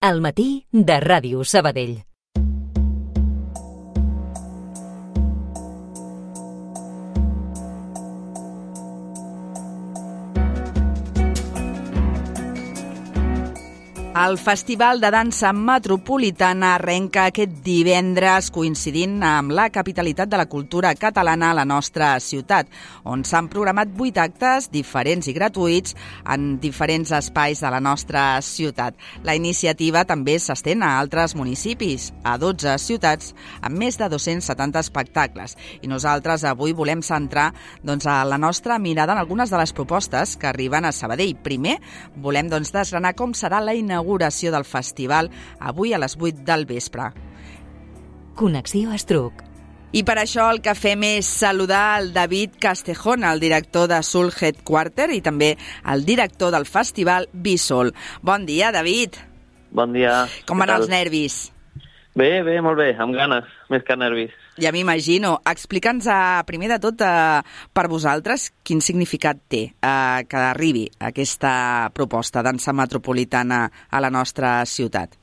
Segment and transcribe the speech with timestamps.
[0.00, 2.09] al matí de Ràdio Sabadell.
[14.20, 20.90] El Festival de Dansa Metropolitana arrenca aquest divendres coincidint amb la capitalitat de la cultura
[20.92, 22.68] catalana a la nostra ciutat,
[23.08, 25.96] on s'han programat vuit actes diferents i gratuïts
[26.34, 28.98] en diferents espais de la nostra ciutat.
[29.24, 35.56] La iniciativa també s'estén a altres municipis, a 12 ciutats, amb més de 270 espectacles.
[35.80, 40.36] I nosaltres avui volem centrar doncs, a la nostra mirada en algunes de les propostes
[40.36, 41.38] que arriben a Sabadell.
[41.40, 41.78] Primer,
[42.20, 46.66] volem doncs, desgranar com serà la inauguració inauguració del festival avui a les 8 del
[46.66, 47.12] vespre.
[48.34, 49.44] Connexió Estruc.
[49.92, 54.30] I per això el que fem és saludar el David Castejón, el director de Soul
[54.30, 57.92] Headquarter i també el director del festival Bisol.
[58.22, 59.18] Bon dia, David.
[59.70, 60.26] Bon dia.
[60.46, 61.50] Com van els nervis?
[62.14, 64.34] Bé, bé, molt bé, amb ganes, més que nervis.
[64.58, 65.36] Ja m'imagino.
[65.46, 67.40] Explica'ns, uh, primer de tot, uh,
[67.72, 74.64] per vosaltres, quin significat té uh, que arribi aquesta proposta dansa metropolitana a la nostra
[74.66, 75.20] ciutat.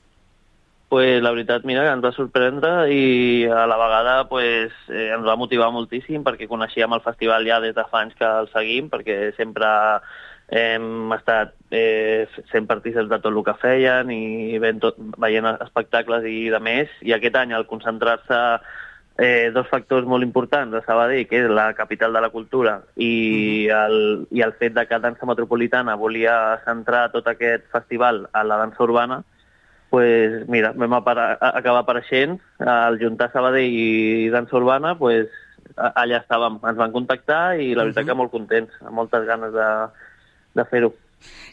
[0.88, 5.36] Pues la veritat, mira, ens va sorprendre i a la vegada pues, eh, ens va
[5.36, 9.34] motivar moltíssim perquè coneixíem el festival ja des de fa anys que el seguim, perquè
[9.36, 9.68] sempre
[10.48, 16.48] hem estat eh, sent partíceps de tot el que feien i tot, veient espectacles i
[16.56, 18.40] de més, i aquest any al concentrar-se
[19.18, 23.68] eh, dos factors molt importants de Sabadell, que és la capital de la cultura i,
[23.74, 28.60] el, i el fet de que Dansa Metropolitana volia centrar tot aquest festival a la
[28.62, 29.24] dansa urbana,
[29.90, 35.32] pues, mira, vam apara, acabar apareixent, al juntar Sabadell i dansa urbana, pues,
[35.76, 38.14] allà estàvem, ens van contactar i la veritat uh -huh.
[38.14, 39.70] que molt contents, amb moltes ganes de,
[40.54, 40.94] de fer-ho.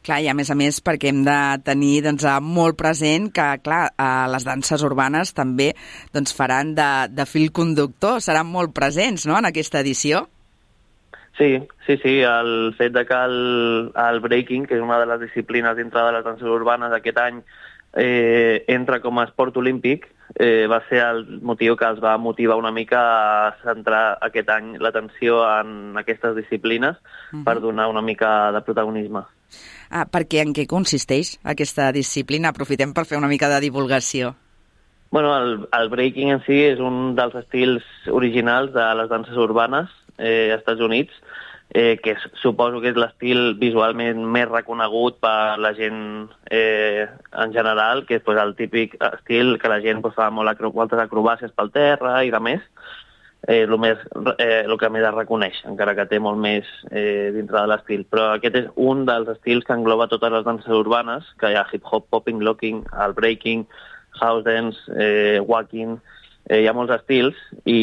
[0.04, 3.86] Clar, i a més a més perquè hem de tenir doncs, molt present que, clar,
[3.96, 5.72] a les danses urbanes també
[6.14, 10.26] doncs, faran de, de fil conductor, seran molt presents no?, en aquesta edició.
[11.38, 13.38] Sí, sí, sí, el fet de que el,
[13.98, 17.40] el breaking, que és una de les disciplines dintre de les danses urbanes aquest any,
[17.96, 22.56] eh, entra com a esport olímpic, eh, va ser el motiu que els va motivar
[22.58, 23.00] una mica
[23.46, 27.44] a centrar aquest any l'atenció en aquestes disciplines uh -huh.
[27.44, 29.22] per donar una mica de protagonisme.
[29.90, 32.48] Ah, perquè en què consisteix aquesta disciplina?
[32.48, 34.34] Aprofitem per fer una mica de divulgació.
[35.10, 39.88] Bueno, el, el breaking en si és un dels estils originals de les danses urbanes
[40.18, 41.12] eh, als Estats Units,
[41.74, 47.04] eh, que és, suposo que és l'estil visualment més reconegut per la gent eh,
[47.42, 50.70] en general, que és pues, el típic estil que la gent pues, fa molt acro
[50.72, 52.62] moltes acrobàcies pel terra i de més,
[53.48, 53.98] eh, el, més,
[54.38, 58.06] eh, el que més es reconeix, encara que té molt més eh, dintre de l'estil.
[58.06, 61.66] Però aquest és un dels estils que engloba totes les danses urbanes, que hi ha
[61.72, 63.66] hip-hop, popping, locking, el breaking,
[64.22, 65.98] house dance, eh, walking,
[66.46, 67.78] eh, hi ha molts estils i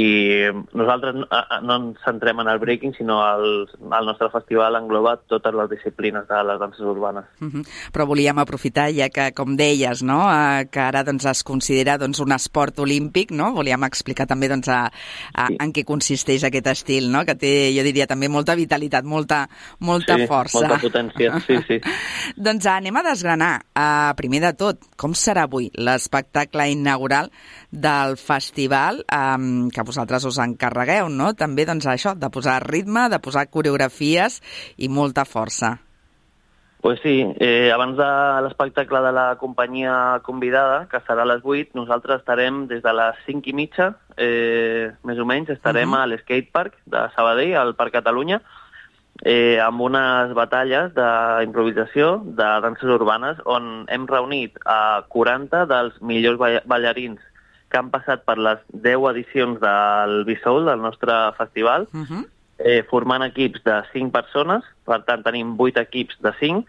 [0.78, 1.26] nosaltres no,
[1.66, 6.28] no ens centrem en el breaking, sinó el, el nostre festival engloba totes les disciplines
[6.30, 7.26] de les danses urbanes.
[7.42, 7.64] Uh -huh.
[7.94, 12.20] Però volíem aprofitar, ja que, com deies, no, eh, que ara doncs, es considera doncs,
[12.20, 13.52] un esport olímpic, no?
[13.54, 14.92] volíem explicar també doncs, a,
[15.34, 15.58] a, sí.
[15.60, 17.26] en què consisteix aquest estil, no?
[17.26, 19.48] que té, jo diria, també molta vitalitat, molta,
[19.80, 20.60] molta sí, força.
[20.60, 21.82] molta potència, sí, sí.
[22.38, 27.32] doncs anem a desgranar, uh, primer de tot, com serà avui l'espectacle inaugural
[27.72, 31.34] del festival um, que vosaltres us encarregueu, no?
[31.34, 34.42] També, doncs, això, de posar ritme, de posar coreografies
[34.78, 35.78] i molta força.
[36.82, 38.10] Pues sí, eh, abans de
[38.42, 43.20] l'espectacle de la companyia convidada, que serà a les 8, nosaltres estarem des de les
[43.28, 46.02] 5 i mitja, eh, més o menys, estarem uh -huh.
[46.02, 48.42] a l'Skatepark de Sabadell, al Parc Catalunya,
[49.22, 56.40] eh, amb unes batalles d'improvisació de danses urbanes on hem reunit a 40 dels millors
[56.66, 57.22] ballarins
[57.72, 62.26] que han passat per les 10 edicions del Bisol, del nostre festival, uh -huh.
[62.60, 66.66] eh, formant equips de 5 persones, per tant tenim 8 equips de 5,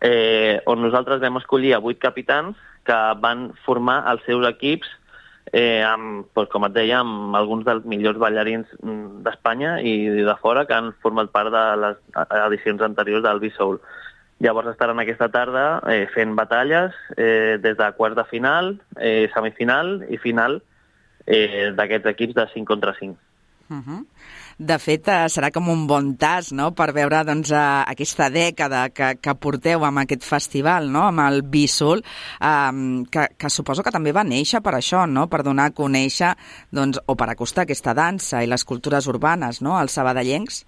[0.00, 4.88] eh, on nosaltres vam escollir a 8 capitans que van formar els seus equips
[5.52, 10.36] eh, amb, doncs, com et deia, amb alguns dels millors ballarins mm, d'Espanya i de
[10.42, 12.00] fora que han format part de les
[12.46, 13.80] edicions anteriors del B-Soul.
[14.42, 20.00] Llavors estaran aquesta tarda eh, fent batalles eh, des de quarts de final, eh, semifinal
[20.10, 20.58] i final
[21.26, 23.16] eh, d'aquests equips de 5 contra 5.
[23.70, 24.04] Uh -huh.
[24.58, 26.74] De fet, eh, serà com un bon tas no?
[26.74, 31.02] per veure doncs, eh, aquesta dècada que, que porteu amb aquest festival, no?
[31.08, 32.04] amb el Bisol,
[32.40, 35.26] eh, que, que suposo que també va néixer per això, no?
[35.28, 36.36] per donar a conèixer
[36.70, 39.76] doncs, o per acostar aquesta dansa i les cultures urbanes no?
[39.76, 40.66] als sabadellencs.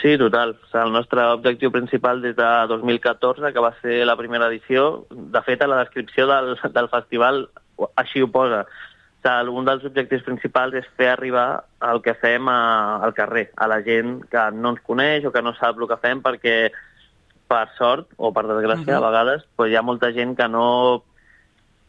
[0.00, 0.56] Sí, total.
[0.56, 5.04] O sigui, el nostre objectiu principal des de 2014, que va ser la primera edició,
[5.10, 7.44] de fet, a la descripció del, del festival
[8.00, 8.62] així ho posa.
[8.64, 12.62] O sigui, un dels objectius principals és fer arribar el que fem a,
[13.04, 16.00] al carrer, a la gent que no ens coneix o que no sap el que
[16.02, 16.56] fem, perquè
[17.52, 19.04] per sort o per desgràcia, uh -huh.
[19.04, 21.04] a vegades, pues, hi ha molta gent que no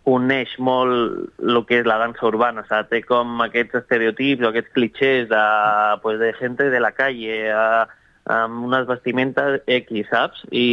[0.04, 4.50] coneix molt el que és la dansa urbana, o sigui, té com aquests estereotips o
[4.52, 5.44] aquests clichés de,
[6.04, 7.88] pues, de gent de la calle, a,
[8.36, 10.44] amb unes vestimentes X, saps?
[10.52, 10.68] I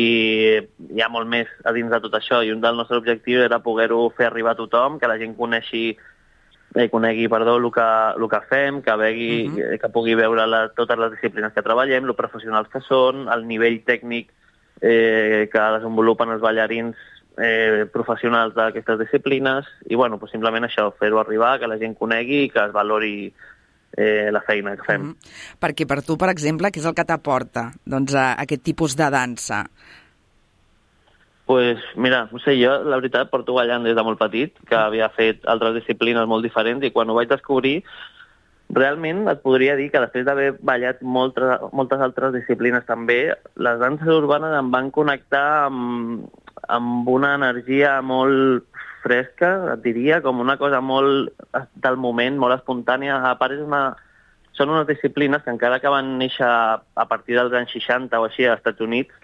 [0.94, 3.62] hi ha molt més a dins de tot això, i un dels nostres objectius era
[3.62, 5.84] poder-ho fer arribar a tothom, que la gent coneixi
[6.74, 9.78] eh, conegui perdó, el que, el que fem, que, vegui, uh -huh.
[9.78, 13.82] que pugui veure la, totes les disciplines que treballem, el professionals que són, el nivell
[13.84, 14.30] tècnic
[14.80, 16.96] eh, que desenvolupen els ballarins
[17.38, 22.44] eh, professionals d'aquestes disciplines i bueno, pues simplement això, fer-ho arribar, que la gent conegui
[22.44, 23.14] i que es valori
[23.96, 25.02] eh, la feina que fem.
[25.02, 25.58] Mm -hmm.
[25.60, 29.10] Perquè per tu, per exemple, què és el que t'aporta doncs, a aquest tipus de
[29.10, 29.66] dansa?
[31.50, 35.08] pues, mira, no sé, jo la veritat porto ballant des de molt petit, que havia
[35.10, 37.82] fet altres disciplines molt diferents i quan ho vaig descobrir
[38.70, 44.12] realment et podria dir que després d'haver ballat moltes, moltes altres disciplines també, les danses
[44.14, 46.28] urbanes em van connectar amb,
[46.76, 48.66] amb una energia molt
[49.02, 51.32] fresca, et diria, com una cosa molt
[51.74, 53.18] del moment, molt espontània.
[53.30, 53.96] A part, és una,
[54.56, 58.46] són unes disciplines que encara que van néixer a partir dels anys 60 o així
[58.46, 59.14] als Estats Units,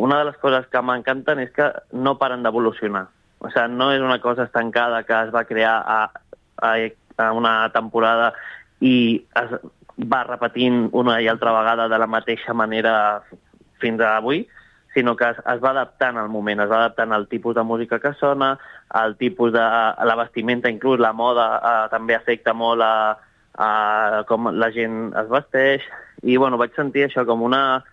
[0.00, 3.08] una de les coses que m'encanten és que no paren d'evolucionar.
[3.40, 6.00] O sigui, no és una cosa estancada que es va crear a,
[6.62, 6.72] a,
[7.24, 8.32] a una temporada
[8.80, 9.54] i es
[10.00, 12.94] va repetint una i altra vegada de la mateixa manera
[13.80, 14.46] fins a avui,
[14.94, 18.00] sinó que es, es va adaptant al moment, es va adaptant al tipus de música
[18.00, 18.58] que sona,
[18.88, 19.62] al tipus de...
[19.62, 22.94] A la vestimenta, inclús la moda eh, també afecta molt a,
[23.54, 23.70] a
[24.28, 25.86] com la gent es vesteix,
[26.22, 27.84] i bueno, vaig sentir això com una,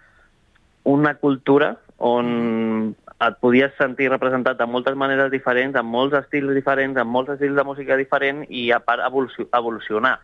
[0.83, 6.97] una cultura on et podies sentir representat de moltes maneres diferents, amb molts estils diferents,
[7.01, 10.19] amb molts estils de música diferent i a part evolucionar.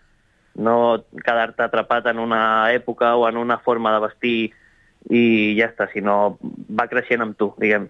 [0.54, 0.76] No
[1.26, 4.38] quedar-te atrapat en una època o en una forma de vestir
[5.10, 7.90] i ja està, sinó va creixent amb tu, diguem.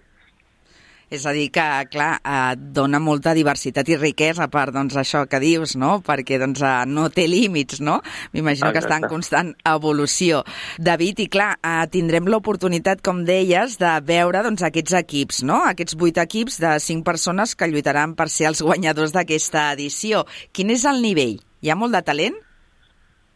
[1.14, 5.38] És a dir, que, clar, et dona molta diversitat i riquesa per doncs, això que
[5.42, 5.98] dius, no?
[6.04, 8.00] Perquè doncs, eh, no té límits, no?
[8.32, 10.42] M'imagino que està en constant evolució.
[10.78, 15.60] David, i clar, eh, tindrem l'oportunitat, com deies, de veure doncs, aquests equips, no?
[15.70, 20.24] Aquests vuit equips de cinc persones que lluitaran per ser els guanyadors d'aquesta edició.
[20.52, 21.38] Quin és el nivell?
[21.62, 22.43] Hi ha molt de talent?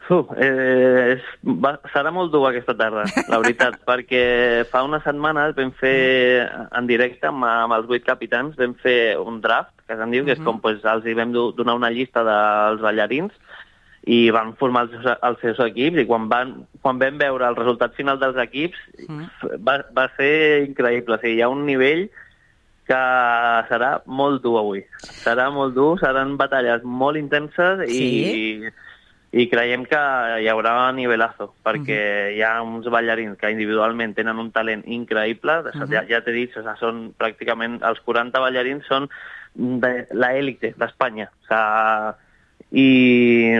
[0.08, 1.24] Uh, eh, és,
[1.60, 6.88] va, serà molt dur aquesta tarda, la veritat, perquè fa unes setmanes vam fer en
[6.88, 10.40] directe amb, amb els vuit capitans, vam fer un draft, que se'n diu, que és
[10.44, 13.36] com pues, els hi vam donar una llista dels ballarins
[14.08, 17.96] i van formar els, els seus equips i quan, van, quan vam veure el resultat
[17.98, 19.58] final dels equips mm.
[19.64, 21.18] va, va ser increïble.
[21.18, 22.06] O sigui, hi ha un nivell
[22.88, 23.00] que
[23.68, 24.84] serà molt dur avui.
[25.20, 28.06] Serà molt dur, seran batalles molt intenses sí?
[28.08, 28.72] i
[29.30, 29.98] i creiem que
[30.42, 32.36] hi haurà nivelazo, perquè uh -huh.
[32.36, 35.90] hi ha uns ballarins que individualment tenen un talent increïble, uh -huh.
[35.90, 39.08] ja, ja t'he dit, o sigui, són pràcticament, els 40 ballarins són
[39.54, 42.16] de l'élite d'Espanya, o sigui,
[42.70, 43.56] i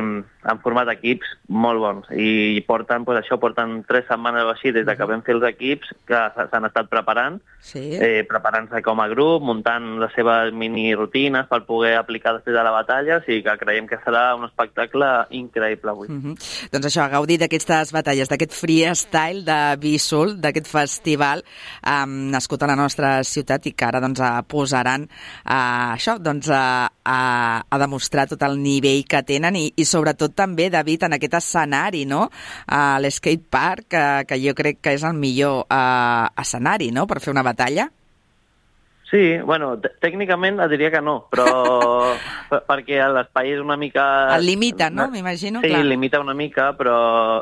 [0.48, 4.84] han format equips molt bons i porten, pues això, porten tres setmanes o així des
[4.86, 7.82] de que vam fer els equips que s'han estat preparant, sí.
[7.96, 12.64] eh, preparant-se com a grup, muntant les seves mini rutines per poder aplicar després de
[12.64, 15.08] la batalla, o sigui que creiem que serà un espectacle
[15.40, 16.08] increïble avui.
[16.08, 16.68] Mm -hmm.
[16.72, 21.44] Doncs això, gaudir d'aquestes batalles, d'aquest freestyle de Bisol, d'aquest festival
[21.84, 26.87] eh, nascut a la nostra ciutat i que ara doncs, posaran eh, això, doncs, a,
[27.08, 31.38] a, a demostrar tot el nivell que tenen i, i sobretot també, David, en aquest
[31.40, 32.26] escenari, no?
[32.68, 37.22] A l'Skate Park, que, que jo crec que és el millor uh, escenari, no?, per
[37.24, 37.88] fer una batalla.
[39.10, 39.70] Sí, bueno,
[40.02, 42.12] tècnicament et diria que no, però
[42.68, 44.04] perquè l'espai és una mica...
[44.36, 45.06] El limita, no?
[45.12, 45.80] M'imagino, sí, clar.
[45.80, 46.98] Sí, limita una mica, però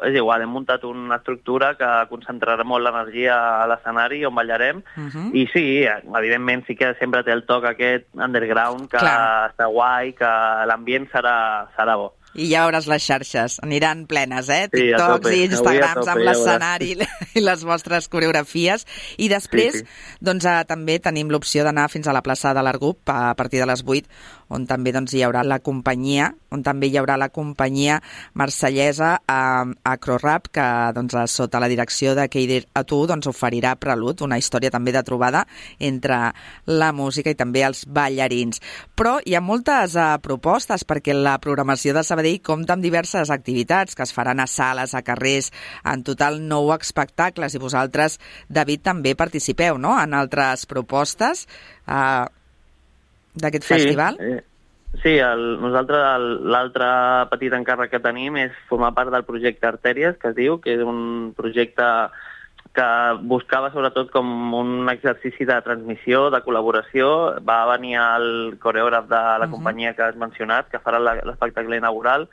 [0.06, 5.00] és igual, hem muntat una estructura que concentrarà molt l'energia a l'escenari on ballarem, uh
[5.00, 5.10] mhm.
[5.10, 5.30] -huh.
[5.34, 9.50] i sí, evidentment sí que sempre té el toc aquest underground, que clar.
[9.50, 10.30] està guai, que
[10.66, 12.15] l'ambient serà, serà bo.
[12.36, 14.66] I ja veuràs les xarxes, aniran plenes, eh?
[14.68, 18.86] Sí, TikToks tope, i Instagrams tope, amb l'escenari ja i les vostres coreografies.
[19.18, 20.16] I després, sí, sí.
[20.24, 23.68] doncs, eh, també tenim l'opció d'anar fins a la plaça de l'Argup a partir de
[23.68, 24.08] les 8,
[24.52, 27.98] on també doncs, hi haurà la companyia, on també hi haurà la companyia
[28.38, 34.38] marsellesa eh, Acrorap, que doncs, sota la direcció de Keidir Atu doncs, oferirà Prelut, una
[34.38, 35.44] història també de trobada
[35.78, 36.18] entre
[36.66, 38.62] la música i també els ballarins.
[38.96, 43.96] Però hi ha moltes uh, propostes, perquè la programació de Sabadell compta amb diverses activitats
[43.96, 45.52] que es faran a sales, a carrers,
[45.84, 49.96] en total nou espectacles i vosaltres, David, també participeu no?
[49.98, 51.46] en altres propostes
[51.86, 52.24] eh,
[53.36, 54.18] d'aquest sí, festival.
[54.20, 54.42] Eh,
[55.02, 56.88] sí, el, nosaltres l'altre
[57.32, 60.82] petit encàrrec que tenim és formar part del projecte Artèries, que es diu, que és
[60.84, 61.90] un projecte
[62.76, 62.88] que
[63.24, 67.06] buscava sobretot com un exercici de transmissió, de col·laboració.
[67.46, 69.54] Va venir el coreògraf de la uh -huh.
[69.54, 72.28] companyia que has mencionat, que farà l'espectacle inaugural,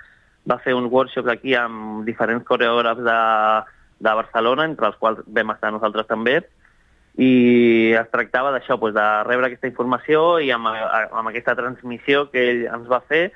[0.49, 3.19] va fer un workshop aquí amb diferents coreògrafs de,
[3.99, 6.43] de Barcelona, entre els quals vam estar nosaltres també,
[7.21, 12.41] i es tractava d'això, doncs, de rebre aquesta informació i amb, amb aquesta transmissió que
[12.49, 13.27] ell ens va fer,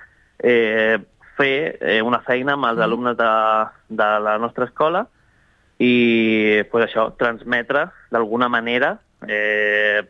[0.42, 0.98] eh,
[1.38, 3.30] fer eh, una feina amb els alumnes de,
[3.90, 5.06] de la nostra escola
[5.78, 8.96] i pues això, transmetre d'alguna manera
[9.28, 10.02] eh,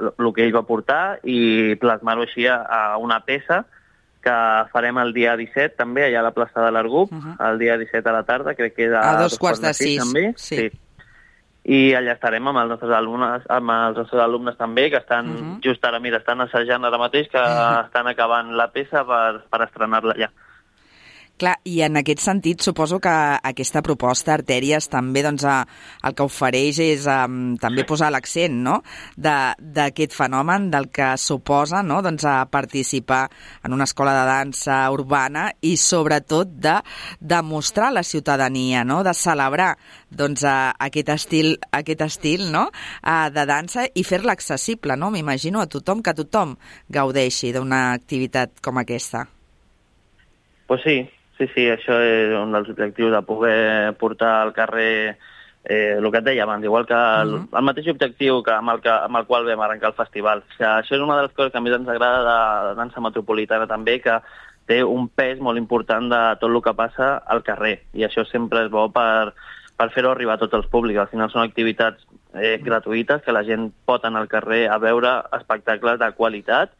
[0.00, 3.66] el que ell va portar i plasmar-ho així a, a una peça
[4.24, 4.32] que
[4.72, 7.36] farem el dia 17 també, allà a la plaça de l'Argup, uh -huh.
[7.50, 9.72] el dia 17 a la tarda, crec que és a, a dos, dos quarts de
[9.74, 9.98] sis.
[9.98, 10.32] També.
[10.36, 10.56] Sí.
[10.56, 10.70] sí.
[11.70, 15.36] I allà estarem amb els nostres alumnes, amb els nostres alumnes també, que estan uh
[15.38, 15.56] -huh.
[15.62, 17.84] just ara, mira, estan assajant ara mateix, que uh -huh.
[17.84, 20.30] estan acabant la peça per, per estrenar-la allà.
[21.40, 23.10] Clar, i en aquest sentit suposo que
[23.48, 25.62] aquesta proposta Artèries també doncs, a,
[26.04, 28.74] el que ofereix és um, també posar l'accent no?
[29.16, 32.02] d'aquest fenomen del que suposa no?
[32.04, 33.22] doncs, a participar
[33.64, 36.74] en una escola de dansa urbana i sobretot de
[37.20, 38.98] demostrar a la ciutadania, no?
[39.06, 39.70] de celebrar
[40.10, 42.66] doncs, a, aquest estil, aquest estil no?
[43.00, 45.08] a, de dansa i fer-la accessible, no?
[45.14, 46.52] m'imagino, a tothom, que tothom
[46.92, 49.24] gaudeixi d'una activitat com aquesta.
[50.68, 50.98] Pues sí,
[51.40, 55.16] Sí, sí, això és un dels objectius de poder portar al carrer
[55.64, 57.58] eh, el que et deia abans, igual que el, uh -huh.
[57.58, 60.40] el mateix objectiu que amb, el que, amb el qual vam arrencar el festival.
[60.40, 63.00] O sigui, això és una de les coses que més ens agrada de, de dansa
[63.00, 64.20] metropolitana també, que
[64.66, 68.64] té un pes molt important de tot el que passa al carrer, i això sempre
[68.64, 69.32] és bo per,
[69.78, 71.00] per fer-ho arribar a tots els públics.
[71.00, 72.04] Al final són activitats
[72.34, 76.70] eh, gratuïtes que la gent pot anar al carrer a veure espectacles de qualitat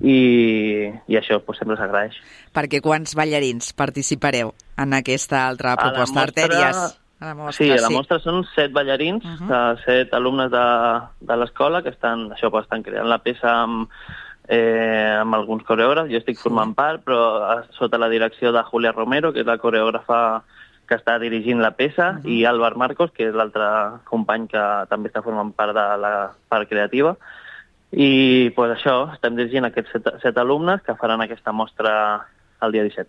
[0.00, 2.16] i, i això pues, sempre s'agraeix.
[2.54, 6.22] Perquè quants ballarins participareu en aquesta altra proposta?
[6.22, 6.88] A mostra...
[7.18, 9.78] A la mostra, sí, a la mostra són set ballarins, uh -huh.
[9.82, 10.66] set alumnes de,
[11.20, 13.90] de l'escola que estan, això, pues, estan creant la peça amb,
[14.46, 16.12] eh, amb alguns coreògrafs.
[16.12, 16.74] Jo estic formant sí.
[16.76, 20.44] part, però sota la direcció de Julia Romero, que és la coreògrafa
[20.86, 22.30] que està dirigint la peça, uh -huh.
[22.30, 26.68] i Álvar Marcos, que és l'altre company que també està formant part de la part
[26.68, 27.16] creativa.
[27.92, 31.92] I pues, això, estem dirigint aquests set, set alumnes que faran aquesta mostra
[32.62, 33.08] el dia 17.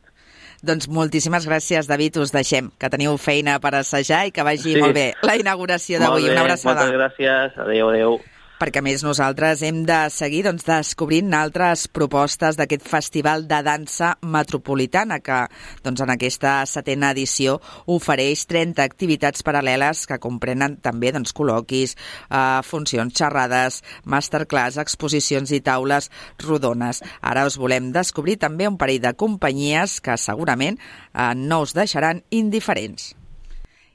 [0.64, 2.20] Doncs moltíssimes gràcies, David.
[2.20, 4.80] Us deixem, que teniu feina per assajar i que vagi sí.
[4.82, 6.28] molt bé la inauguració d'avui.
[6.32, 6.84] Una abraçada.
[6.84, 7.56] Moltes gràcies.
[7.64, 8.20] Adéu, adéu
[8.60, 15.22] perquè més nosaltres hem de seguir doncs, descobrint altres propostes d'aquest Festival de Dansa Metropolitana
[15.24, 15.38] que
[15.86, 22.60] doncs, en aquesta setena edició ofereix 30 activitats paral·leles que comprenen també doncs, col·loquis, eh,
[22.68, 26.12] funcions, xerrades, masterclass, exposicions i taules
[26.44, 27.00] rodones.
[27.22, 32.26] Ara us volem descobrir també un parell de companyies que segurament eh, no us deixaran
[32.30, 33.14] indiferents.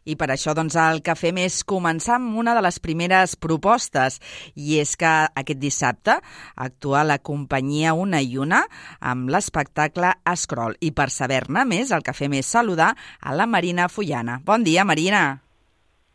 [0.04, 4.20] I per això doncs, el que fem és començar amb una de les primeres propostes,
[4.54, 6.18] i és que aquest dissabte
[6.56, 8.64] actua la companyia Una i Una
[9.00, 10.76] amb l'espectacle Scroll.
[10.80, 14.40] I per saber-ne més, el que fem és saludar a la Marina Fullana.
[14.44, 15.24] Bon dia, Marina.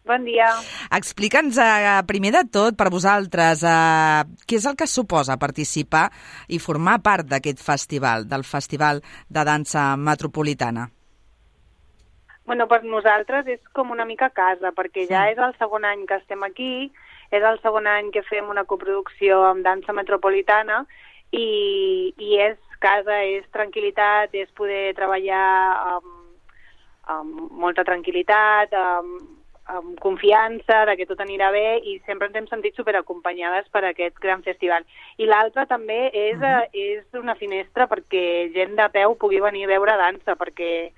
[0.10, 0.48] Bon dia.
[0.98, 6.10] Explica'ns, eh, primer de tot, per vosaltres, eh, què és el que suposa participar
[6.48, 10.90] i formar part d'aquest festival, del Festival de Dansa Metropolitana?
[12.50, 16.16] Bueno, per nosaltres és com una mica casa, perquè ja és el segon any que
[16.18, 16.88] estem aquí,
[17.30, 20.80] és el segon any que fem una coproducció amb dansa metropolitana
[21.30, 25.44] i, i és casa, és tranquil·litat, és poder treballar
[25.92, 26.08] amb,
[27.18, 29.30] amb molta tranquil·litat, amb,
[29.76, 34.18] amb confiança de que tot anirà bé i sempre ens hem sentit superacompanyades per aquest
[34.26, 34.90] gran festival.
[35.22, 36.66] I l'altre també és, uh -huh.
[36.74, 40.90] és una finestra perquè gent de peu pugui venir a veure dansa, perquè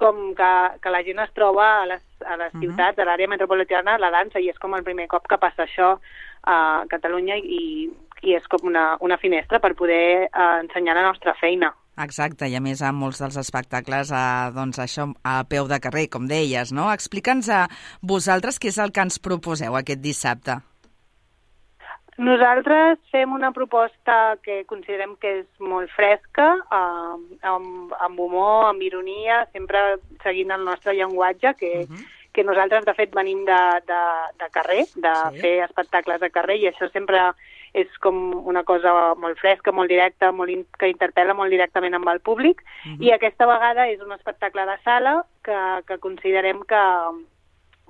[0.00, 0.52] com que,
[0.82, 2.62] que la gent es troba a les, a les uh -huh.
[2.64, 5.98] ciutats, a l'àrea metropolitana, la dansa, i és com el primer cop que passa això
[6.42, 7.90] a Catalunya i,
[8.22, 11.74] i és com una, una finestra per poder uh, ensenyar la nostra feina.
[12.00, 16.08] Exacte, i a més amb molts dels espectacles a, doncs això, a peu de carrer,
[16.08, 16.88] com deies, no?
[16.92, 17.68] Explica'ns a
[18.00, 20.69] vosaltres què és el que ens proposeu aquest dissabte.
[22.20, 28.82] Nosaltres fem una proposta que considerem que és molt fresca, eh, amb, amb humor, amb
[28.84, 32.04] ironia, sempre seguint el nostre llenguatge, que, uh -huh.
[32.34, 33.62] que nosaltres, de fet, venim de,
[33.92, 34.02] de,
[34.36, 35.40] de carrer, de sí.
[35.40, 37.32] fer espectacles de carrer, i això sempre
[37.72, 42.08] és com una cosa molt fresca, molt directa, molt in que interpel·la molt directament amb
[42.08, 43.00] el públic, uh -huh.
[43.00, 46.84] i aquesta vegada és un espectacle de sala que, que considerem que,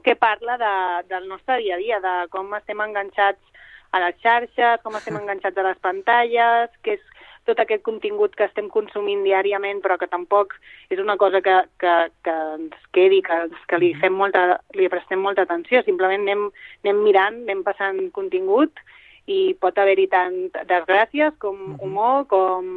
[0.05, 3.50] que parla de, del nostre dia a dia, de com estem enganxats
[3.92, 7.06] a les xarxes, com estem enganxats a les pantalles, que és
[7.49, 10.54] tot aquest contingut que estem consumint diàriament, però que tampoc
[10.92, 11.94] és una cosa que, que,
[12.26, 13.38] que ens quedi, que,
[13.70, 15.82] que li, fem molta, li prestem molta atenció.
[15.87, 16.47] Simplement anem,
[16.85, 18.82] anem mirant, anem passant contingut
[19.30, 20.37] i pot haver-hi tant
[20.68, 22.70] desgràcies com humor, com,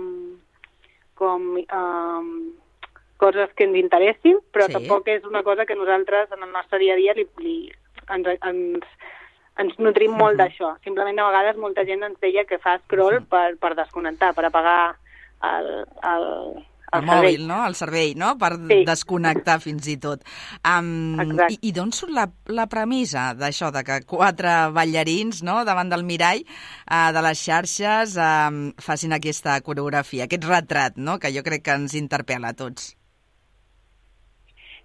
[1.20, 2.34] com um,
[3.24, 4.74] coses que ens interessin, però Sí.
[4.74, 4.79] sí.
[4.79, 7.58] tampoc és una cosa que nosaltres en el nostre dia a dia li, li,
[8.10, 8.86] ens, ens,
[9.62, 10.76] ens nutrim molt d'això.
[10.84, 14.78] Simplement a vegades molta gent ens deia que fa scroll per, per desconnectar, per apagar
[15.44, 16.30] el, el,
[16.94, 17.56] El, el mòbil, no?
[17.66, 18.36] El servei, no?
[18.38, 18.84] Per Sí.
[18.86, 20.22] desconnectar fins i tot.
[20.62, 21.56] Um, Exacte.
[21.56, 26.06] I, i d'on surt la, la premissa d'això, de que quatre ballarins no, davant del
[26.06, 31.66] mirall uh, de les xarxes um, facin aquesta coreografia, aquest retrat, no?, que jo crec
[31.66, 32.94] que ens interpel·la a tots.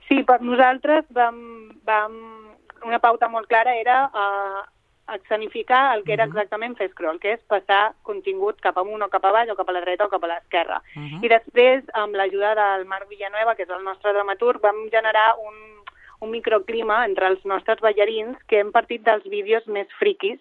[0.09, 1.37] Sí, per nosaltres vam,
[1.85, 2.15] vam,
[2.85, 4.63] una pauta molt clara era uh,
[5.15, 9.25] escenificar el que era exactament fer scroll, que és passar contingut cap amunt o cap
[9.25, 10.83] avall o cap a la dreta o cap a l'esquerra.
[10.95, 11.25] Uh -huh.
[11.25, 15.55] I després, amb l'ajuda del Marc Villanueva, que és el nostre dramaturg, vam generar un,
[16.21, 20.41] un microclima entre els nostres ballarins que hem partit dels vídeos més friquis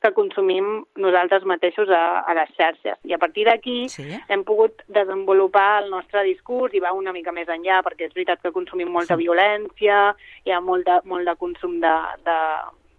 [0.00, 2.98] que consumim nosaltres mateixos a, a les xarxes.
[3.04, 4.06] I a partir d'aquí Sí.
[4.28, 8.40] hem pogut desenvolupar el nostre discurs i va una mica més enllà, perquè és veritat
[8.42, 10.14] que consumim molta violència,
[10.44, 12.36] hi ha molt de, molt de consum de, de,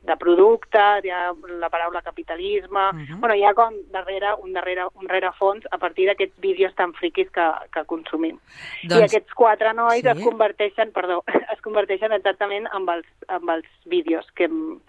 [0.10, 2.92] de productes, hi ha la paraula capitalisme...
[2.94, 3.20] Mhm.
[3.22, 7.30] bueno, hi ha com darrere, un darrere, un rerefons a partir d'aquests vídeos tan friquis
[7.32, 8.40] que, que consumim.
[8.84, 10.08] Doncs- I aquests quatre nois Sí.
[10.08, 14.82] es converteixen, perdó, es converteixen exactament amb els, amb els vídeos que hem,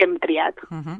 [0.00, 0.56] que hem triat.
[0.70, 0.96] Uh -huh.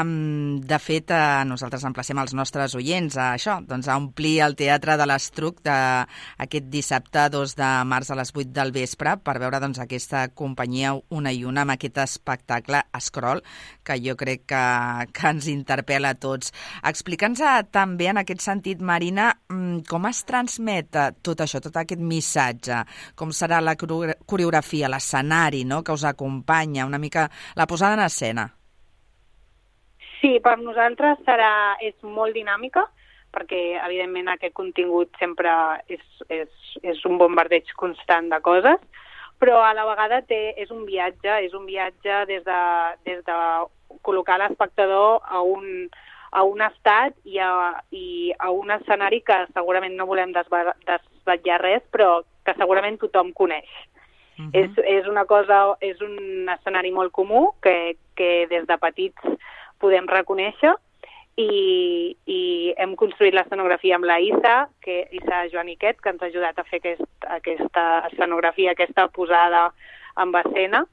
[0.00, 4.54] um, de fet, uh, nosaltres emplacem els nostres oients a això, doncs a omplir el
[4.54, 6.06] Teatre de l'Estruc de,
[6.38, 10.92] aquest dissabte 2 de març a les 8 del vespre per veure doncs, aquesta companyia
[11.08, 13.42] una i una amb aquest espectacle Scroll,
[13.82, 14.64] que jo crec que,
[15.12, 16.52] que ens interpel·la a tots.
[16.82, 21.76] Explica'ns eh, també en aquest sentit, Marina, mm, com es transmet eh, tot això, tot
[21.76, 22.82] aquest missatge,
[23.14, 28.00] com serà la coreo- coreografia, l'escenari no?, que us acompanya, una mica la posada en
[28.00, 28.33] escena.
[30.20, 32.86] Sí, per nosaltres serà, és molt dinàmica,
[33.34, 35.52] perquè evidentment aquest contingut sempre
[35.90, 36.48] és, és,
[36.82, 38.80] és un bombardeig constant de coses,
[39.42, 42.60] però a la vegada té, és un viatge, és un viatge des de,
[43.04, 43.38] des de
[44.06, 45.88] col·locar l'espectador a un,
[46.30, 47.50] a un estat i a,
[47.90, 53.68] i a un escenari que segurament no volem desvetllar res, però que segurament tothom coneix.
[54.38, 54.50] Uh -huh.
[54.52, 59.22] És, és una cosa, és un escenari molt comú que, que des de petits
[59.78, 60.74] podem reconèixer
[61.36, 66.58] i, i hem construït l'escenografia amb la Isa, que Isa Joaniquet, que ens ha ajudat
[66.58, 69.72] a fer aquest, aquesta escenografia, aquesta posada
[70.14, 70.86] amb escena,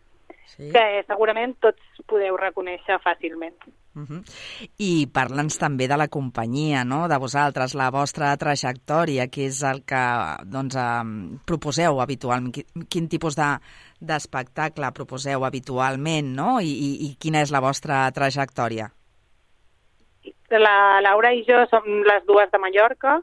[0.51, 0.71] Sí.
[0.71, 3.55] que segurament tots podeu reconèixer fàcilment.
[3.93, 4.23] Uh -huh.
[4.77, 9.83] I parla'ns també de la companyia, no?, de vosaltres, la vostra trajectòria, que és el
[9.83, 10.03] que
[10.45, 13.59] doncs, eh, proposeu habitualment, Qui- quin tipus de
[13.99, 18.91] d'espectacle proposeu habitualment, no?, I, i, i quina és la vostra trajectòria.
[20.49, 23.21] La Laura i jo som les dues de Mallorca,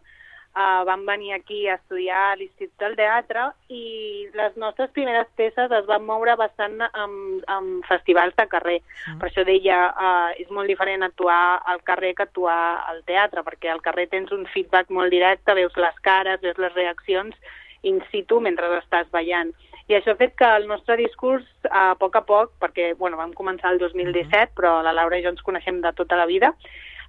[0.59, 5.71] uh, vam venir aquí a estudiar a l'Institut del Teatre i les nostres primeres peces
[5.71, 8.81] es van moure bastant amb, amb festivals de carrer.
[9.07, 9.21] Mm.
[9.21, 12.59] Per això deia, uh, és molt diferent actuar al carrer que actuar
[12.91, 16.75] al teatre, perquè al carrer tens un feedback molt directe, veus les cares, veus les
[16.75, 17.39] reaccions
[17.87, 19.55] in situ mentre estàs ballant.
[19.89, 23.33] I això ha fet que el nostre discurs, a poc a poc, perquè bueno, vam
[23.33, 26.51] començar el 2017, però la Laura i jo ens coneixem de tota la vida,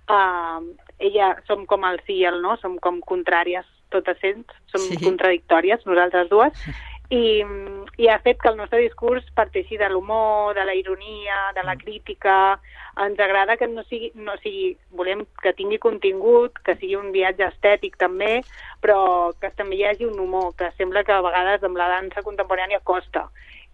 [0.08, 0.62] uh,
[1.00, 4.98] ella som com el sí i el no, som com contràries totes ells, som Sí.
[5.02, 6.54] contradictòries, nosaltres dues,
[7.10, 7.42] i,
[7.98, 11.76] i ha fet que el nostre discurs parteixi de l'humor, de la ironia, de la
[11.76, 12.60] crítica.
[13.02, 17.48] Ens agrada que no sigui, no sigui, volem que tingui contingut, que sigui un viatge
[17.48, 18.44] estètic també,
[18.84, 22.22] però que també hi hagi un humor, que sembla que a vegades amb la dansa
[22.22, 23.26] contemporània costa.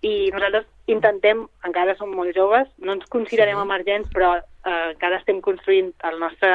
[0.05, 5.41] I nosaltres intentem, encara som molt joves, no ens considerem emergents, però eh, encara estem
[5.41, 6.51] construint el nostre,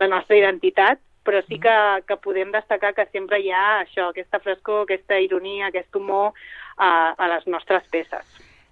[0.00, 4.38] la nostra identitat, però sí que, que podem destacar que sempre hi ha això, aquesta
[4.44, 6.32] frescor, aquesta ironia, aquest humor
[6.76, 8.22] a, a les nostres peces.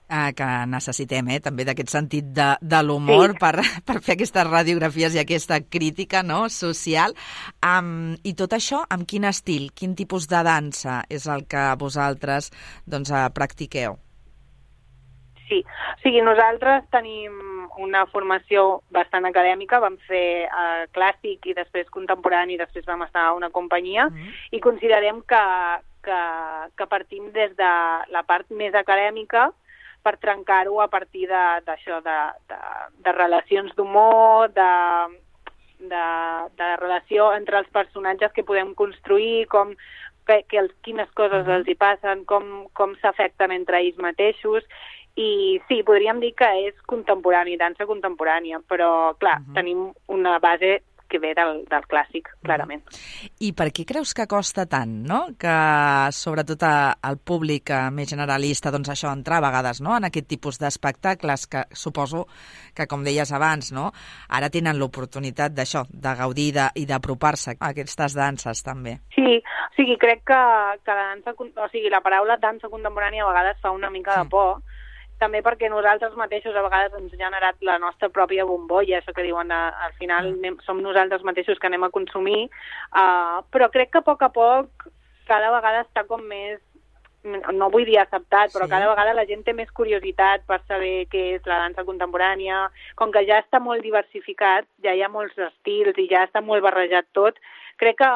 [0.07, 3.39] eh, que necessitem, eh, també d'aquest sentit de, de l'humor Sí.
[3.41, 3.55] per,
[3.89, 7.17] per fer aquestes radiografies i aquesta crítica no, social.
[7.65, 12.53] Um, I tot això, amb quin estil, quin tipus de dansa és el que vosaltres
[12.87, 13.97] doncs, eh, practiqueu?
[15.49, 17.35] Sí, o sigui, nosaltres tenim
[17.85, 23.27] una formació bastant acadèmica, vam fer uh, clàssic i després contemporani i després vam estar
[23.27, 24.33] a una companyia mm -hmm.
[24.57, 25.45] i considerem que,
[26.03, 26.21] que,
[26.77, 27.73] que partim des de
[28.09, 29.51] la part més acadèmica
[30.03, 32.59] per trencar-ho a partir d'això, de, de, de,
[33.05, 34.73] de relacions d'humor, de,
[35.79, 36.07] de,
[36.57, 39.75] de relació entre els personatges que podem construir, com
[40.27, 44.65] que, que els, quines coses els hi passen, com, com s'afecten entre ells mateixos,
[45.15, 49.55] i sí, podríem dir que és contemporani, dansa contemporània, però clar, uh -huh.
[49.55, 50.83] tenim una base
[51.15, 52.83] que ve del, del clàssic, clarament.
[52.83, 53.31] Uh -huh.
[53.47, 55.29] I per què creus que costa tant, no?
[55.39, 59.97] Que sobretot al públic eh, més generalista, doncs això, entrar a vegades no?
[59.97, 62.27] en aquest tipus d'espectacles que suposo
[62.75, 63.93] que, com deies abans, no?
[64.29, 68.99] ara tenen l'oportunitat d'això, de gaudir de, i d'apropar-se a aquestes danses també.
[69.15, 70.43] Sí, o sigui, crec que,
[70.85, 74.29] que la dansa, o sigui, la paraula dansa contemporània a vegades fa una mica de
[74.29, 74.84] por, sí
[75.21, 79.27] també perquè nosaltres mateixos a vegades ens ha generat la nostra pròpia bombolla, això que
[79.27, 80.39] diuen, a, al final mm.
[80.41, 82.45] anem, som nosaltres mateixos que anem a consumir,
[82.93, 84.89] uh, però crec que a poc a poc
[85.29, 86.61] cada vegada està com més
[87.25, 88.71] no vull dir acceptat, però sí.
[88.75, 92.67] cada vegada la gent té més curiositat per saber què és la dansa contemporània,
[93.01, 96.65] com que ja està molt diversificat, ja hi ha molts estils i ja està molt
[96.67, 97.41] barrejat tot,
[97.81, 98.11] crec que,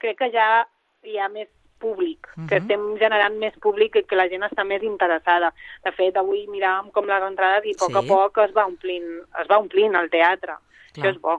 [0.00, 0.46] crec que ja
[1.04, 1.50] hi ha més
[1.84, 2.48] públic, uh -huh.
[2.48, 2.62] que mhm.
[2.62, 5.52] estem generant més públic i que la gent està més interessada.
[5.84, 7.98] De fet, avui miràvem com les entrades i a poc sí.
[8.00, 9.08] a poc es va omplint,
[9.42, 10.56] es va omplint el teatre.
[10.92, 11.06] Clar.
[11.06, 11.38] Això és bo.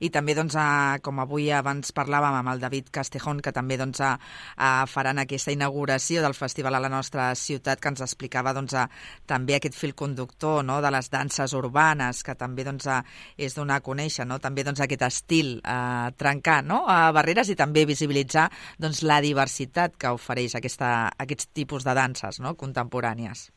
[0.00, 4.00] I també, doncs, a, com avui abans parlàvem amb el David Castejón, que també doncs,
[4.04, 4.12] a,
[4.56, 8.86] a faran aquesta inauguració del festival a la nostra ciutat, que ens explicava doncs, a,
[9.26, 13.02] també aquest fil conductor no?, de les danses urbanes, que també doncs, a,
[13.36, 14.38] és donar a conèixer no?
[14.38, 16.84] també doncs, aquest estil, a trencar no?
[16.86, 18.48] a barreres i també visibilitzar
[18.78, 22.54] doncs, la diversitat que ofereix aquesta, aquests tipus de danses no?
[22.54, 23.48] contemporànies.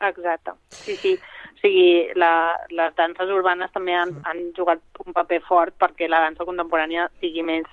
[0.00, 1.14] Exacte, sí, sí.
[1.50, 6.22] O sigui, la, les danses urbanes també han, han jugat un paper fort perquè la
[6.24, 7.68] dansa contemporània sigui més,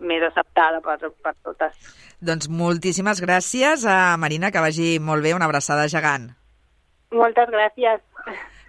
[0.00, 1.76] més acceptada per, per totes.
[2.24, 6.30] Doncs moltíssimes gràcies a Marina, que vagi molt bé, una abraçada gegant.
[7.12, 8.00] Moltes gràcies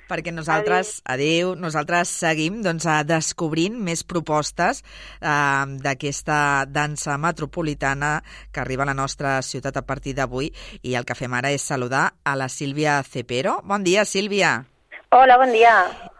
[0.09, 4.83] perquè nosaltres, adeu, adeu nosaltres seguim doncs, descobrint més propostes
[5.21, 6.37] eh, d'aquesta
[6.69, 8.19] dansa metropolitana
[8.51, 10.51] que arriba a la nostra ciutat a partir d'avui
[10.83, 13.59] i el que fem ara és saludar a la Sílvia Cepero.
[13.63, 14.74] Bon dia, Sílvia.
[15.17, 15.71] Hola, bon dia.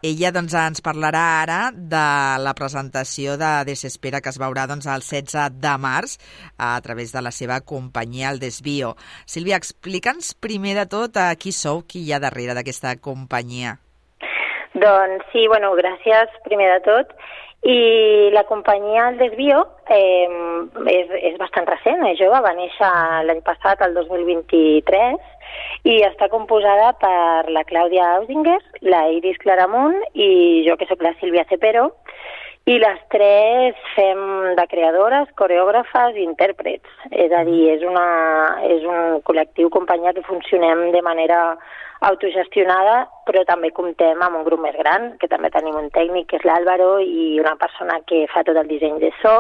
[0.08, 2.04] Ella doncs, ens parlarà ara de
[2.40, 6.14] la presentació de Desespera que es veurà doncs, el 16 de març
[6.56, 8.94] a través de la seva companyia, el Desvio.
[9.28, 13.76] Sílvia, explica'ns primer de tot a qui sou, qui hi ha darrere d'aquesta companyia.
[14.80, 17.12] Doncs sí, bueno, gràcies primer de tot.
[17.66, 20.28] I la companyia El Desvio eh,
[20.92, 22.92] és, és bastant recent, és jove, va néixer
[23.26, 25.32] l'any passat, el 2023,
[25.90, 31.16] i està composada per la Clàudia Ausinger, la Iris Claramunt i jo que sóc la
[31.20, 31.90] Sílvia Cepero,
[32.66, 34.22] i les tres fem
[34.58, 36.90] de creadores, coreògrafes i intèrprets.
[37.12, 38.06] És a dir, és, una,
[38.66, 41.42] és un col·lectiu companyia que funcionem de manera
[42.10, 46.40] autogestionada, però també comptem amb un grup més gran, que també tenim un tècnic, que
[46.40, 49.36] és l'Àlvaro, i una persona que fa tot el disseny de so,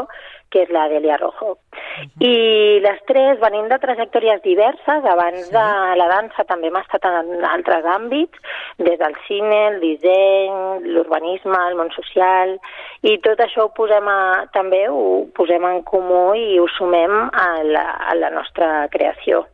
[0.56, 1.52] que és la Delia Rojo.
[1.52, 2.06] Uh -huh.
[2.20, 5.02] I les tres venim de trajectòries diverses.
[5.06, 5.52] Abans sí.
[5.52, 5.68] de
[6.02, 8.38] la dansa també hem estat en altres àmbits,
[8.78, 10.54] des del cine, el disseny,
[10.94, 12.60] l'urbanisme, el món social,
[13.02, 17.64] i tot això ho posem a, també ho posem en comú i ho sumem a
[17.64, 19.46] la, a la nostra creació.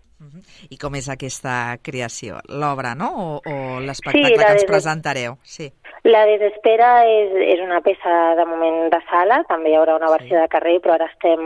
[0.69, 2.39] I com és aquesta creació?
[2.49, 3.11] L'obra, no?
[3.17, 5.37] O, o l'espectacle sí, que ens presentareu?
[5.43, 5.71] Sí.
[6.03, 10.33] La Desespera és, és una peça de moment de sala, també hi haurà una versió
[10.33, 10.39] sí.
[10.39, 11.41] de carrer, però ara estem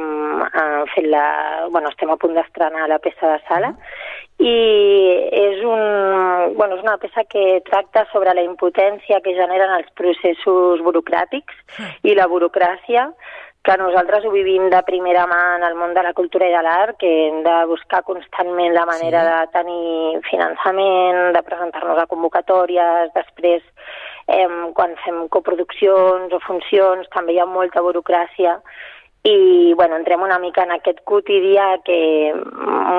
[0.48, 1.26] uh, fent la...
[1.74, 3.74] Bueno, estem a punt d'estrenar la peça de sala.
[3.74, 4.24] Uh -huh.
[4.38, 4.56] I
[5.32, 10.82] és, un, bueno, és una peça que tracta sobre la impotència que generen els processos
[10.84, 11.56] burocràtics
[12.04, 13.14] i la burocràcia
[13.66, 16.62] que nosaltres ho vivim de primera mà en el món de la cultura i de
[16.62, 19.32] l'art, que hem de buscar constantment la manera sí.
[19.32, 23.66] de tenir finançament, de presentar-nos a convocatòries, després
[24.28, 24.46] eh,
[24.78, 28.60] quan fem coproduccions o funcions també hi ha molta burocràcia
[29.26, 31.98] i bueno, entrem una mica en aquest quotidià que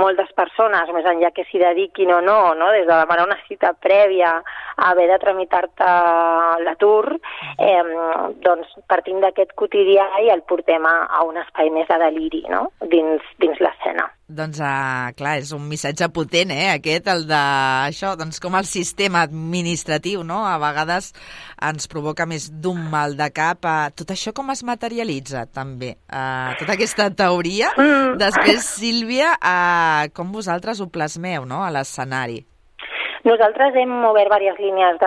[0.00, 3.70] moltes persones, més enllà que s'hi dediquin o no, no, des de demanar una cita
[3.78, 5.92] prèvia a haver de tramitar-te
[6.66, 7.14] l'atur,
[7.62, 7.78] eh,
[8.42, 12.66] doncs partim d'aquest quotidià i el portem a, a un espai més de deliri no?
[12.90, 14.10] dins, dins l'escena.
[14.26, 17.38] Doncs, uh, clar, és un missatge potent, eh, aquest, el de
[17.86, 21.12] això, doncs com el sistema administratiu, no?, a vegades
[21.62, 23.62] ens provoca més d'un mal de cap.
[23.62, 25.92] Uh, tot això com es materialitza, també?
[26.10, 27.70] Uh, tota aquesta teoria.
[27.78, 28.18] Mm.
[28.18, 32.42] Després, Sílvia, uh, com vosaltres ho plasmeu, no?, a l'escenari?
[33.26, 35.00] Nosaltres hem obert diverses línies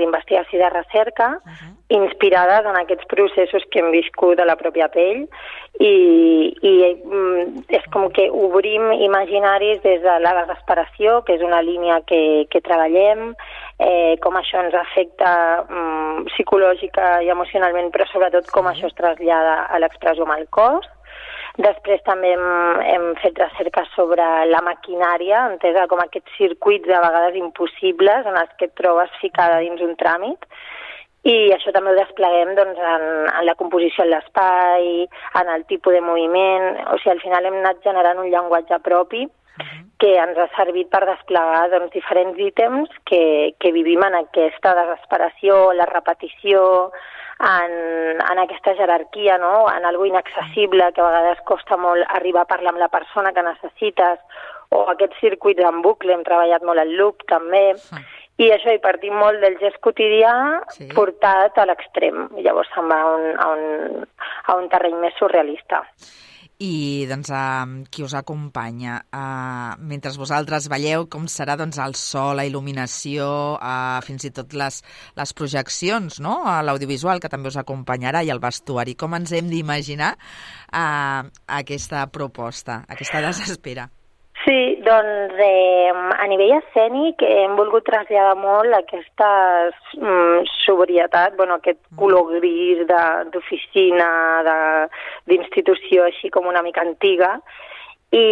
[0.00, 1.72] d'investigació i de recerca uh -huh.
[2.00, 5.28] inspirades en aquests processos que hem viscut a la pròpia pell
[5.78, 5.94] i,
[6.62, 12.00] i mm, és com que obrim imaginaris des de la desesperació, que és una línia
[12.06, 13.34] que, que treballem,
[13.78, 18.70] eh, com això ens afecta mm, psicològica i emocionalment, però sobretot com sí.
[18.70, 20.86] això es trasllada a l'expressió amb el cos,
[21.58, 22.48] Després també hem,
[22.86, 28.52] hem fet recerca sobre la maquinària, entesa com aquests circuits de vegades impossibles en els
[28.58, 30.46] que et trobes ficada dins un tràmit,
[31.26, 34.86] i això també ho despleguem doncs, en, en la composició en l'espai,
[35.40, 39.26] en el tipus de moviment, o sigui, al final hem anat generant un llenguatge propi
[39.98, 43.22] que ens ha servit per desplegar doncs, diferents ítems que,
[43.58, 46.62] que vivim en aquesta desesperació, la repetició,
[47.38, 49.66] en, en aquesta jerarquia, no?
[49.70, 53.46] en algo inaccessible, que a vegades costa molt arribar a parlar amb la persona que
[53.46, 54.18] necessites,
[54.74, 58.02] o aquests circuits en bucle, hem treballat molt el loop també, sí.
[58.44, 60.34] i això hi partim molt del gest quotidià
[60.74, 60.90] sí.
[60.94, 64.08] portat a l'extrem, llavors se'n va a un, a, un,
[64.46, 65.86] a un terreny més surrealista
[66.58, 68.98] i doncs, uh, qui us acompanya.
[69.14, 74.56] Uh, mentre vosaltres veieu com serà doncs, el so, la il·luminació, uh, fins i tot
[74.58, 74.80] les,
[75.18, 76.40] les projeccions, no?
[76.66, 78.96] l'audiovisual que també us acompanyarà i el vestuari.
[78.98, 83.86] Com ens hem d'imaginar uh, aquesta proposta, aquesta desespera?
[84.48, 89.28] Sí, doncs eh, a nivell escènic hem volgut traslladar molt aquesta
[89.98, 90.17] mm,
[90.78, 91.98] sobrietat, bueno, aquest mm.
[91.98, 94.10] color gris d'oficina,
[95.26, 97.38] d'institució així com una mica antiga,
[98.10, 98.22] i,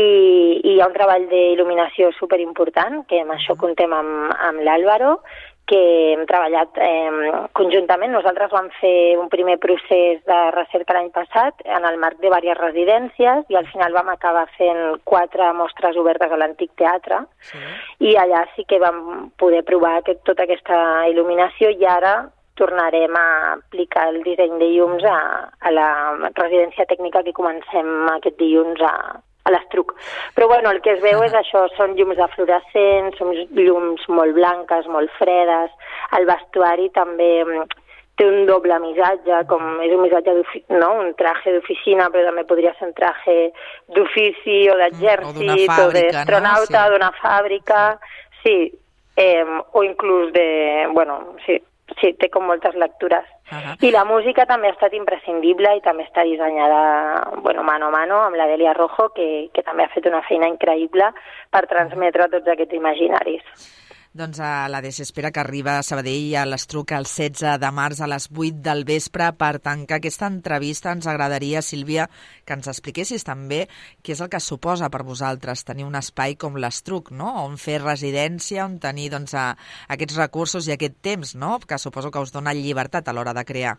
[0.62, 3.60] i hi ha un treball d'il·luminació superimportant, que amb això mm.
[3.60, 5.18] contem amb, amb l'Àlvaro,
[5.66, 8.12] que hem treballat eh, conjuntament.
[8.14, 12.60] Nosaltres vam fer un primer procés de recerca l'any passat en el marc de diverses
[12.60, 17.58] residències i al final vam acabar fent quatre mostres obertes a l'antic teatre sí.
[18.06, 20.78] i allà sí que vam poder provar aquest, tota aquesta
[21.10, 22.14] il·luminació i ara
[22.56, 25.20] tornarem a aplicar el disseny de llums a,
[25.60, 25.88] a la
[26.34, 28.92] residència tècnica que comencem aquest dilluns a,
[29.46, 29.94] a l'estruc.
[30.34, 34.36] Però bueno, el que es veu és això, són llums de fluorescents, són llums molt
[34.36, 35.74] blanques, molt fredes,
[36.18, 37.76] el vestuari també mm,
[38.16, 40.34] té un doble missatge, com és un missatge
[40.72, 40.90] no?
[41.02, 43.36] un traje d'oficina, però també podria ser un traje
[43.92, 46.84] d'ofici o d'exèrcit o d'astronauta, no?
[46.88, 46.92] sí.
[46.94, 47.82] d'una fàbrica,
[48.42, 48.56] sí,
[49.20, 50.48] eh, o inclús de,
[50.96, 51.60] bueno, sí,
[52.00, 53.24] sí, té com moltes lectures.
[53.50, 53.76] Uh -huh.
[53.86, 58.22] I la música també ha estat imprescindible i també està dissenyada, bueno, mano a mano
[58.22, 61.12] amb la Delia Rojo, que, que també ha fet una feina increïble
[61.50, 63.85] per transmetre tots aquests imaginaris.
[64.16, 68.06] Doncs a la desespera que arriba a Sabadell a l'Estruc el 16 de març a
[68.08, 70.94] les 8 del vespre per tancar aquesta entrevista.
[70.96, 72.06] Ens agradaria, Sílvia,
[72.48, 73.66] que ens expliquessis també
[74.00, 77.34] què és el que suposa per vosaltres tenir un espai com l'Estruc, no?
[77.42, 79.50] on fer residència, on tenir doncs, a,
[79.92, 81.58] aquests recursos i aquest temps, no?
[81.60, 83.76] que suposo que us dona llibertat a l'hora de crear.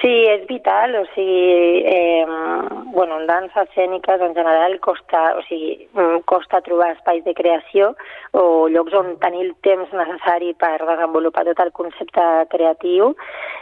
[0.00, 2.24] Sí, és vital, o sigui, eh,
[2.94, 7.94] bueno, en danses escèniques en general costa, o sigui, mm, costa trobar espais de creació
[8.32, 13.14] o llocs on tenir el temps necessari per desenvolupar tot el concepte creatiu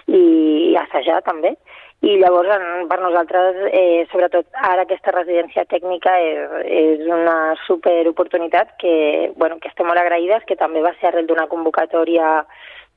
[0.06, 1.56] i assajar també.
[2.02, 8.76] I llavors, en, per nosaltres, eh, sobretot ara aquesta residència tècnica és, és una superoportunitat
[8.78, 12.46] que, bueno, que estem molt agraïdes, que també va ser arrel d'una convocatòria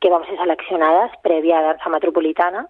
[0.01, 2.67] que vam ser seleccionades prèvia a dansa metropolitana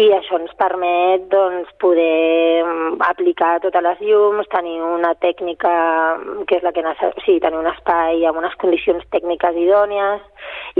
[0.00, 5.72] i això ens permet doncs, poder mm, aplicar totes les llums, tenir una tècnica
[6.48, 10.24] que és la que necessita, sí, tenir un espai amb unes condicions tècniques idònies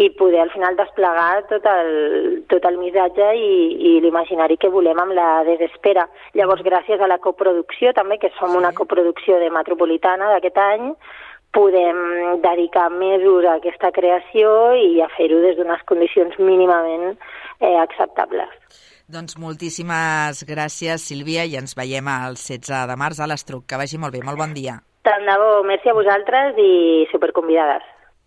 [0.00, 1.90] i poder al final desplegar tot el,
[2.48, 3.54] tot el missatge i,
[3.90, 6.06] i l'imaginari que volem amb la desespera.
[6.38, 10.94] Llavors, gràcies a la coproducció també, que som una coproducció de Metropolitana d'aquest any,
[11.52, 17.16] podem dedicar mesos a aquesta creació i a fer-ho des d'unes condicions mínimament
[17.60, 18.56] eh, acceptables.
[19.10, 23.66] Doncs moltíssimes gràcies, Sílvia, i ens veiem el 16 de març a l'Estruc.
[23.66, 24.78] Que vagi molt bé, molt bon dia.
[25.06, 27.86] Tant de bo, merci a vosaltres i superconvidades.